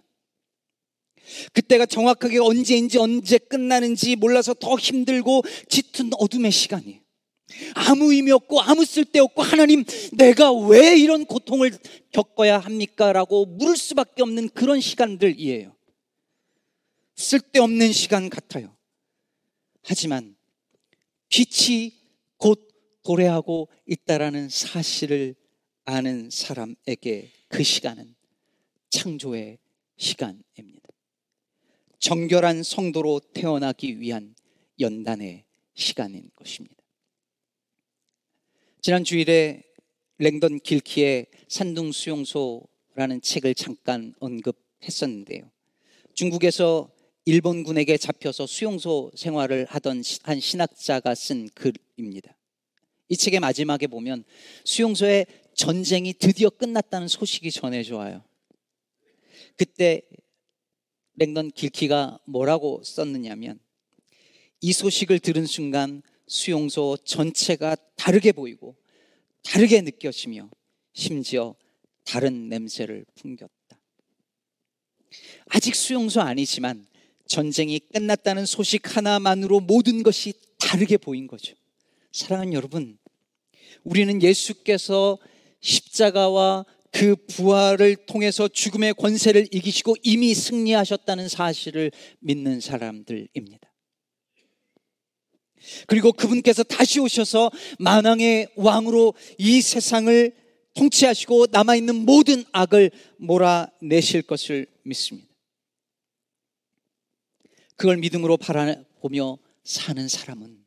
그때가 1.51 1.85
정확하게 1.85 2.39
언제인지 2.39 2.97
언제 2.97 3.37
끝나는지 3.37 4.15
몰라서 4.15 4.53
더 4.53 4.77
힘들고 4.77 5.43
짙은 5.67 6.11
어둠의 6.17 6.49
시간이에요. 6.49 7.01
아무 7.73 8.13
의미 8.13 8.31
없고 8.31 8.61
아무 8.61 8.85
쓸데 8.85 9.19
없고 9.19 9.41
하나님 9.41 9.83
내가 10.13 10.53
왜 10.53 10.97
이런 10.97 11.25
고통을 11.25 11.77
겪어야 12.13 12.57
합니까? 12.57 13.11
라고 13.11 13.45
물을 13.45 13.75
수밖에 13.75 14.23
없는 14.23 14.47
그런 14.49 14.79
시간들이에요. 14.79 15.75
쓸데없는 17.17 17.91
시간 17.91 18.29
같아요. 18.29 18.73
하지만 19.83 20.37
빛이 21.27 21.91
곧 22.37 22.74
도래하고 23.05 23.69
있다라는 23.85 24.49
사실을 24.49 25.35
아는 25.85 26.29
사람에게 26.31 27.29
그 27.47 27.63
시간은 27.63 28.15
창조의 28.89 29.59
시간입니다. 29.95 30.89
정결한 31.99 32.63
성도로 32.63 33.21
태어나기 33.33 33.99
위한 33.99 34.35
연단의 34.79 35.45
시간인 35.75 36.31
것입니다. 36.35 36.75
지난 38.81 39.03
주일에 39.03 39.63
랭던 40.17 40.59
길키의 40.59 41.27
산둥 41.47 41.91
수용소라는 41.91 43.21
책을 43.21 43.53
잠깐 43.55 44.13
언급했었는데요. 44.19 45.49
중국에서 46.13 46.89
일본군에게 47.25 47.97
잡혀서 47.97 48.47
수용소 48.47 49.11
생활을 49.15 49.65
하던 49.65 50.03
한 50.23 50.39
신학자가 50.39 51.15
쓴 51.15 51.49
글입니다. 51.49 52.35
이 53.09 53.17
책의 53.17 53.39
마지막에 53.39 53.87
보면 53.87 54.23
수용소에 54.63 55.25
전쟁이 55.53 56.13
드디어 56.13 56.49
끝났다는 56.49 57.07
소식이 57.07 57.51
전해져 57.51 57.97
와요. 57.97 58.23
그때 59.55 60.01
랭던 61.15 61.51
길키가 61.51 62.19
뭐라고 62.25 62.81
썼느냐면 62.83 63.59
이 64.61 64.73
소식을 64.73 65.19
들은 65.19 65.45
순간 65.45 66.01
수용소 66.27 66.97
전체가 67.05 67.77
다르게 67.95 68.31
보이고 68.31 68.75
다르게 69.43 69.81
느껴지며 69.81 70.49
심지어 70.93 71.55
다른 72.03 72.49
냄새를 72.49 73.05
풍겼다. 73.15 73.51
아직 75.47 75.75
수용소 75.75 76.21
아니지만 76.21 76.87
전쟁이 77.27 77.79
끝났다는 77.79 78.45
소식 78.45 78.95
하나만으로 78.95 79.59
모든 79.59 80.03
것이 80.03 80.33
다르게 80.59 80.97
보인 80.97 81.27
거죠. 81.27 81.55
사랑하는 82.15 82.53
여러분, 82.53 82.97
우리는 83.83 84.21
예수께서 84.23 85.17
십자가와 85.59 86.65
그 86.91 87.17
부활을 87.27 87.97
통해서 88.05 88.47
죽음의 88.47 88.93
권세를 88.93 89.49
이기시고 89.51 89.97
이미 90.01 90.33
승리하셨다는 90.33 91.27
사실을 91.27 91.91
믿는 92.19 92.61
사람들입니다. 92.61 93.69
그리고 95.87 96.13
그분께서 96.13 96.63
다시 96.63 97.01
오셔서 97.01 97.51
만왕의 97.79 98.47
왕으로 98.55 99.13
이 99.37 99.59
세상을 99.59 100.33
통치하시고 100.73 101.47
남아있는 101.51 101.95
모든 102.05 102.45
악을 102.53 102.91
몰아내실 103.17 104.21
것을 104.21 104.67
믿습니다. 104.83 105.27
그걸 107.75 107.97
믿음으로 107.97 108.37
바라보며 108.37 109.37
사는 109.65 110.07
사람은 110.07 110.64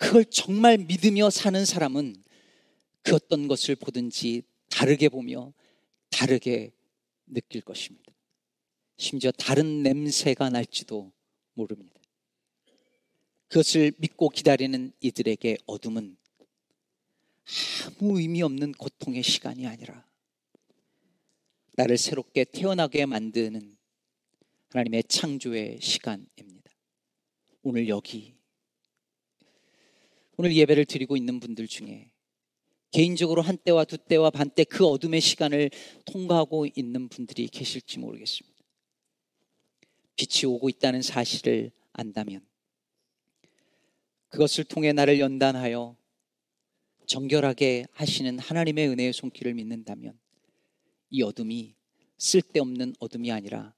그걸 0.00 0.24
정말 0.24 0.78
믿으며 0.78 1.28
사는 1.28 1.62
사람은 1.62 2.16
그 3.02 3.14
어떤 3.14 3.48
것을 3.48 3.76
보든지 3.76 4.42
다르게 4.70 5.10
보며 5.10 5.52
다르게 6.08 6.72
느낄 7.26 7.60
것입니다. 7.60 8.10
심지어 8.96 9.30
다른 9.30 9.82
냄새가 9.82 10.48
날지도 10.48 11.12
모릅니다. 11.52 12.00
그것을 13.48 13.92
믿고 13.98 14.30
기다리는 14.30 14.90
이들에게 15.00 15.58
어둠은 15.66 16.16
아무 17.84 18.18
의미 18.18 18.40
없는 18.40 18.72
고통의 18.72 19.22
시간이 19.22 19.66
아니라 19.66 20.06
나를 21.74 21.98
새롭게 21.98 22.44
태어나게 22.44 23.04
만드는 23.04 23.76
하나님의 24.70 25.04
창조의 25.04 25.80
시간입니다. 25.82 26.70
오늘 27.62 27.86
여기 27.88 28.39
오늘 30.40 30.56
예배를 30.56 30.86
드리고 30.86 31.18
있는 31.18 31.38
분들 31.38 31.66
중에 31.66 32.10
개인적으로 32.92 33.42
한 33.42 33.58
때와 33.58 33.84
두 33.84 33.98
때와 33.98 34.30
반 34.30 34.48
때 34.48 34.64
그 34.64 34.86
어둠의 34.86 35.20
시간을 35.20 35.68
통과하고 36.06 36.66
있는 36.74 37.10
분들이 37.10 37.46
계실지 37.46 37.98
모르겠습니다. 37.98 38.56
빛이 40.16 40.50
오고 40.50 40.70
있다는 40.70 41.02
사실을 41.02 41.72
안다면 41.92 42.40
그것을 44.30 44.64
통해 44.64 44.94
나를 44.94 45.20
연단하여 45.20 45.94
정결하게 47.06 47.84
하시는 47.92 48.38
하나님의 48.38 48.88
은혜의 48.88 49.12
손길을 49.12 49.52
믿는다면 49.52 50.18
이 51.10 51.20
어둠이 51.22 51.74
쓸데없는 52.16 52.94
어둠이 52.98 53.30
아니라 53.30 53.74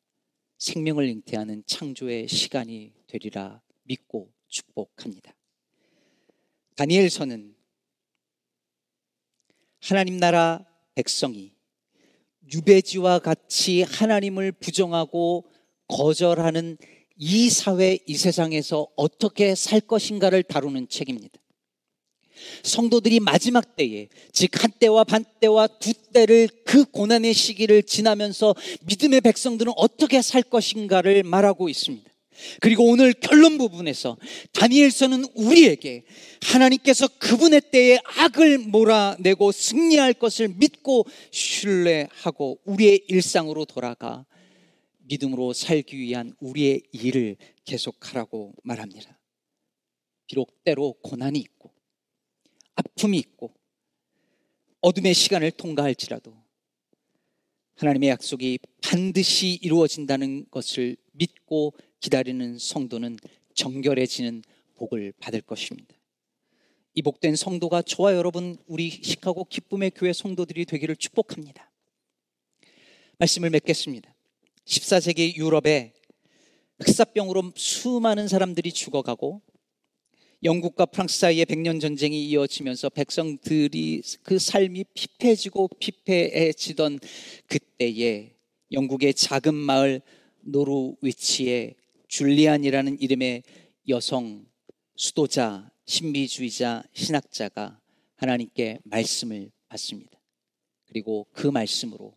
생명을 0.59 1.09
잉태하는 1.09 1.65
창조의 1.67 2.29
시간이 2.29 2.93
되리라 3.09 3.61
믿고 3.83 4.33
축복합니다. 4.47 5.35
다니엘서는 6.77 7.55
하나님 9.81 10.17
나라 10.19 10.65
백성이 10.95 11.53
유배지와 12.53 13.19
같이 13.21 13.83
하나님을 13.83 14.53
부정하고 14.53 15.47
거절하는 15.89 16.79
이 17.17 17.51
사회, 17.51 17.99
이 18.07 18.17
세상에서 18.17 18.89
어떻게 18.97 19.55
살 19.55 19.81
것인가를 19.81 20.43
다루는 20.43 20.89
책입니다. 20.89 21.39
성도들이 22.63 23.21
마지막 23.21 23.77
때에, 23.77 24.09
즉, 24.33 24.63
한 24.63 24.73
때와 24.73 25.05
반 25.05 25.25
때와 25.41 25.67
두 25.67 25.93
때를 25.95 26.49
그 26.65 26.85
고난의 26.85 27.35
시기를 27.35 27.83
지나면서 27.85 28.55
믿음의 28.87 29.21
백성들은 29.21 29.73
어떻게 29.77 30.23
살 30.23 30.43
것인가를 30.43 31.23
말하고 31.23 31.69
있습니다. 31.69 32.12
그리고 32.61 32.85
오늘 32.85 33.13
결론 33.13 33.59
부분에서 33.59 34.17
다니엘서는 34.53 35.25
우리에게 35.35 36.05
하나님께서 36.43 37.09
그분의 37.19 37.63
때에 37.71 37.99
악을 38.05 38.59
몰아내고 38.59 39.53
승리할 39.53 40.15
것을 40.15 40.49
믿고 40.49 41.07
신뢰하고 41.31 42.61
우리의 42.65 43.05
일상으로 43.09 43.65
돌아가 43.65 44.27
믿음으로 45.05 45.53
살기 45.53 45.99
위한 45.99 46.35
우리의 46.41 46.83
일을 46.93 47.37
계속하라고 47.65 48.55
말합니다. 48.63 49.19
비록 50.27 50.65
때로 50.65 50.95
고난이 51.03 51.39
있고 51.39 51.73
아픔이 52.75 53.19
있고 53.19 53.53
어둠의 54.81 55.15
시간을 55.15 55.53
통과할지라도 55.53 56.35
하나님의 57.77 58.11
약속이 58.11 58.59
반드시 58.83 59.59
이루어진다는 59.63 60.47
것을 60.51 60.97
믿고 61.13 61.75
기다리는 62.03 62.59
성도는 62.59 63.17
정결해지는 63.55 64.43
복을 64.75 65.13
받을 65.19 65.41
것입니다. 65.41 65.95
이 66.95 67.01
복된 67.01 67.37
성도가 67.37 67.83
저와 67.83 68.15
여러분 68.15 68.59
우리 68.67 68.91
시카고 68.91 69.45
기쁨의 69.45 69.93
교회 69.95 70.13
성도들이 70.13 70.67
되기를 70.67 70.97
축복합니다. 70.97 71.71
말씀을 73.19 73.51
맺겠습니다. 73.51 74.15
14세기 74.67 75.37
유럽에 75.37 75.95
흑사병으로 76.81 77.53
수많은 77.55 78.27
사람들이 78.29 78.73
죽어가고 78.73 79.41
영국과 80.43 80.87
프랑스 80.87 81.21
사이의 81.21 81.47
백년 81.47 81.79
전쟁이 81.79 82.29
이어지면서 82.29 82.89
백성들이 82.89 84.03
그 84.25 84.41
삶이 84.41 84.85
피폐해지고 84.93 85.69
피폐해지던 85.79 86.99
그때에 87.47 88.35
영국의 88.73 89.15
작은 89.15 89.55
마을 89.55 90.03
노르위치에 90.41 91.77
줄리안이라는 92.13 93.01
이름의 93.01 93.43
여성 93.89 94.47
수도자, 94.97 95.73
신비주의자, 95.87 96.85
신학자가 96.93 97.81
하나님께 98.17 98.81
말씀을 98.85 99.51
받습니다. 99.69 100.21
그리고 100.85 101.27
그 101.33 101.47
말씀으로 101.47 102.15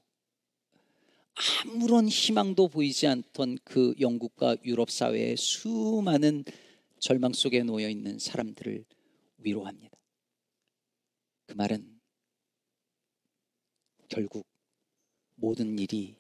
아무런 1.63 2.09
희망도 2.09 2.67
보이지 2.67 3.07
않던 3.07 3.59
그 3.63 3.95
영국과 4.01 4.57
유럽 4.65 4.91
사회의 4.91 5.37
수많은 5.37 6.43
절망 6.99 7.31
속에 7.31 7.63
놓여 7.63 7.87
있는 7.87 8.19
사람들을 8.19 8.83
위로합니다. 9.37 9.97
그 11.45 11.53
말은 11.53 12.01
결국 14.09 14.45
모든 15.35 15.79
일이 15.79 16.17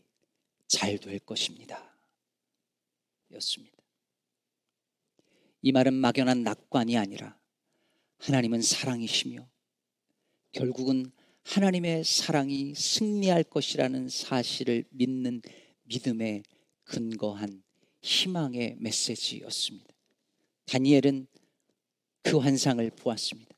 잘 0.67 0.97
될 0.97 1.19
것입니다. 1.19 1.94
였습니다. 3.35 3.75
이 5.61 5.71
말은 5.71 5.93
막연한 5.93 6.43
낙관이 6.43 6.97
아니라 6.97 7.37
하나님은 8.19 8.61
사랑이시며 8.61 9.47
결국은 10.51 11.11
하나님의 11.43 12.03
사랑이 12.03 12.73
승리할 12.75 13.43
것이라는 13.43 14.09
사실을 14.09 14.85
믿는 14.89 15.41
믿음에 15.83 16.43
근거한 16.83 17.63
희망의 18.01 18.77
메시지였습니다. 18.79 19.93
다니엘은 20.65 21.27
그 22.23 22.37
환상을 22.37 22.89
보았습니다. 22.91 23.55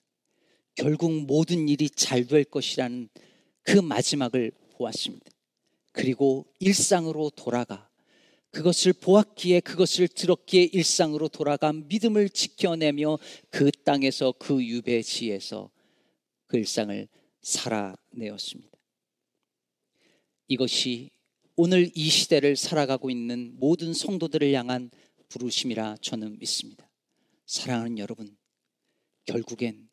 결국 0.76 1.12
모든 1.26 1.70
일이 1.70 1.90
잘 1.90 2.28
될 2.28 2.44
것이라는 2.44 3.10
그 3.64 3.80
마지막을 3.80 4.52
보았습니다. 4.72 5.26
그리고 5.92 6.46
일상으로 6.60 7.32
돌아가 7.32 7.87
그것을 8.58 8.94
보았기에 8.94 9.60
그것을 9.60 10.08
들었기에 10.08 10.64
일상으로 10.74 11.28
돌아가 11.28 11.72
믿음을 11.72 12.28
지켜내며 12.28 13.20
그 13.52 13.70
땅에서 13.84 14.32
그 14.40 14.66
유배지에서 14.66 15.70
그 16.48 16.58
일상을 16.58 17.08
살아내었습니다. 17.44 18.76
이것이 20.48 21.12
오늘 21.56 21.92
이 21.94 22.10
시대를 22.10 22.56
살아가고 22.56 23.12
있는 23.12 23.54
모든 23.60 23.94
성도들을 23.94 24.52
향한 24.54 24.90
부르심이라 25.30 25.98
저는 26.02 26.40
믿습니다. 26.40 26.90
사랑하는 27.46 28.00
여러분, 28.00 28.36
결국엔 29.26 29.88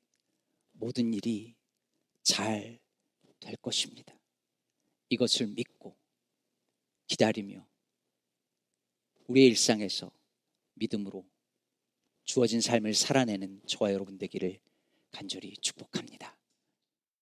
모든 0.72 1.12
일이 1.12 1.54
잘 2.22 2.78
될 3.40 3.56
것입니다. 3.56 4.18
이것을 5.10 5.48
믿고 5.48 5.94
기다리며 7.06 7.66
우리의 9.26 9.48
일상에서 9.48 10.10
믿음으로 10.74 11.24
주어진 12.24 12.60
삶을 12.60 12.94
살아내는 12.94 13.62
저와 13.66 13.92
여러분 13.92 14.18
되기를 14.18 14.58
간절히 15.10 15.56
축복합니다. 15.58 16.33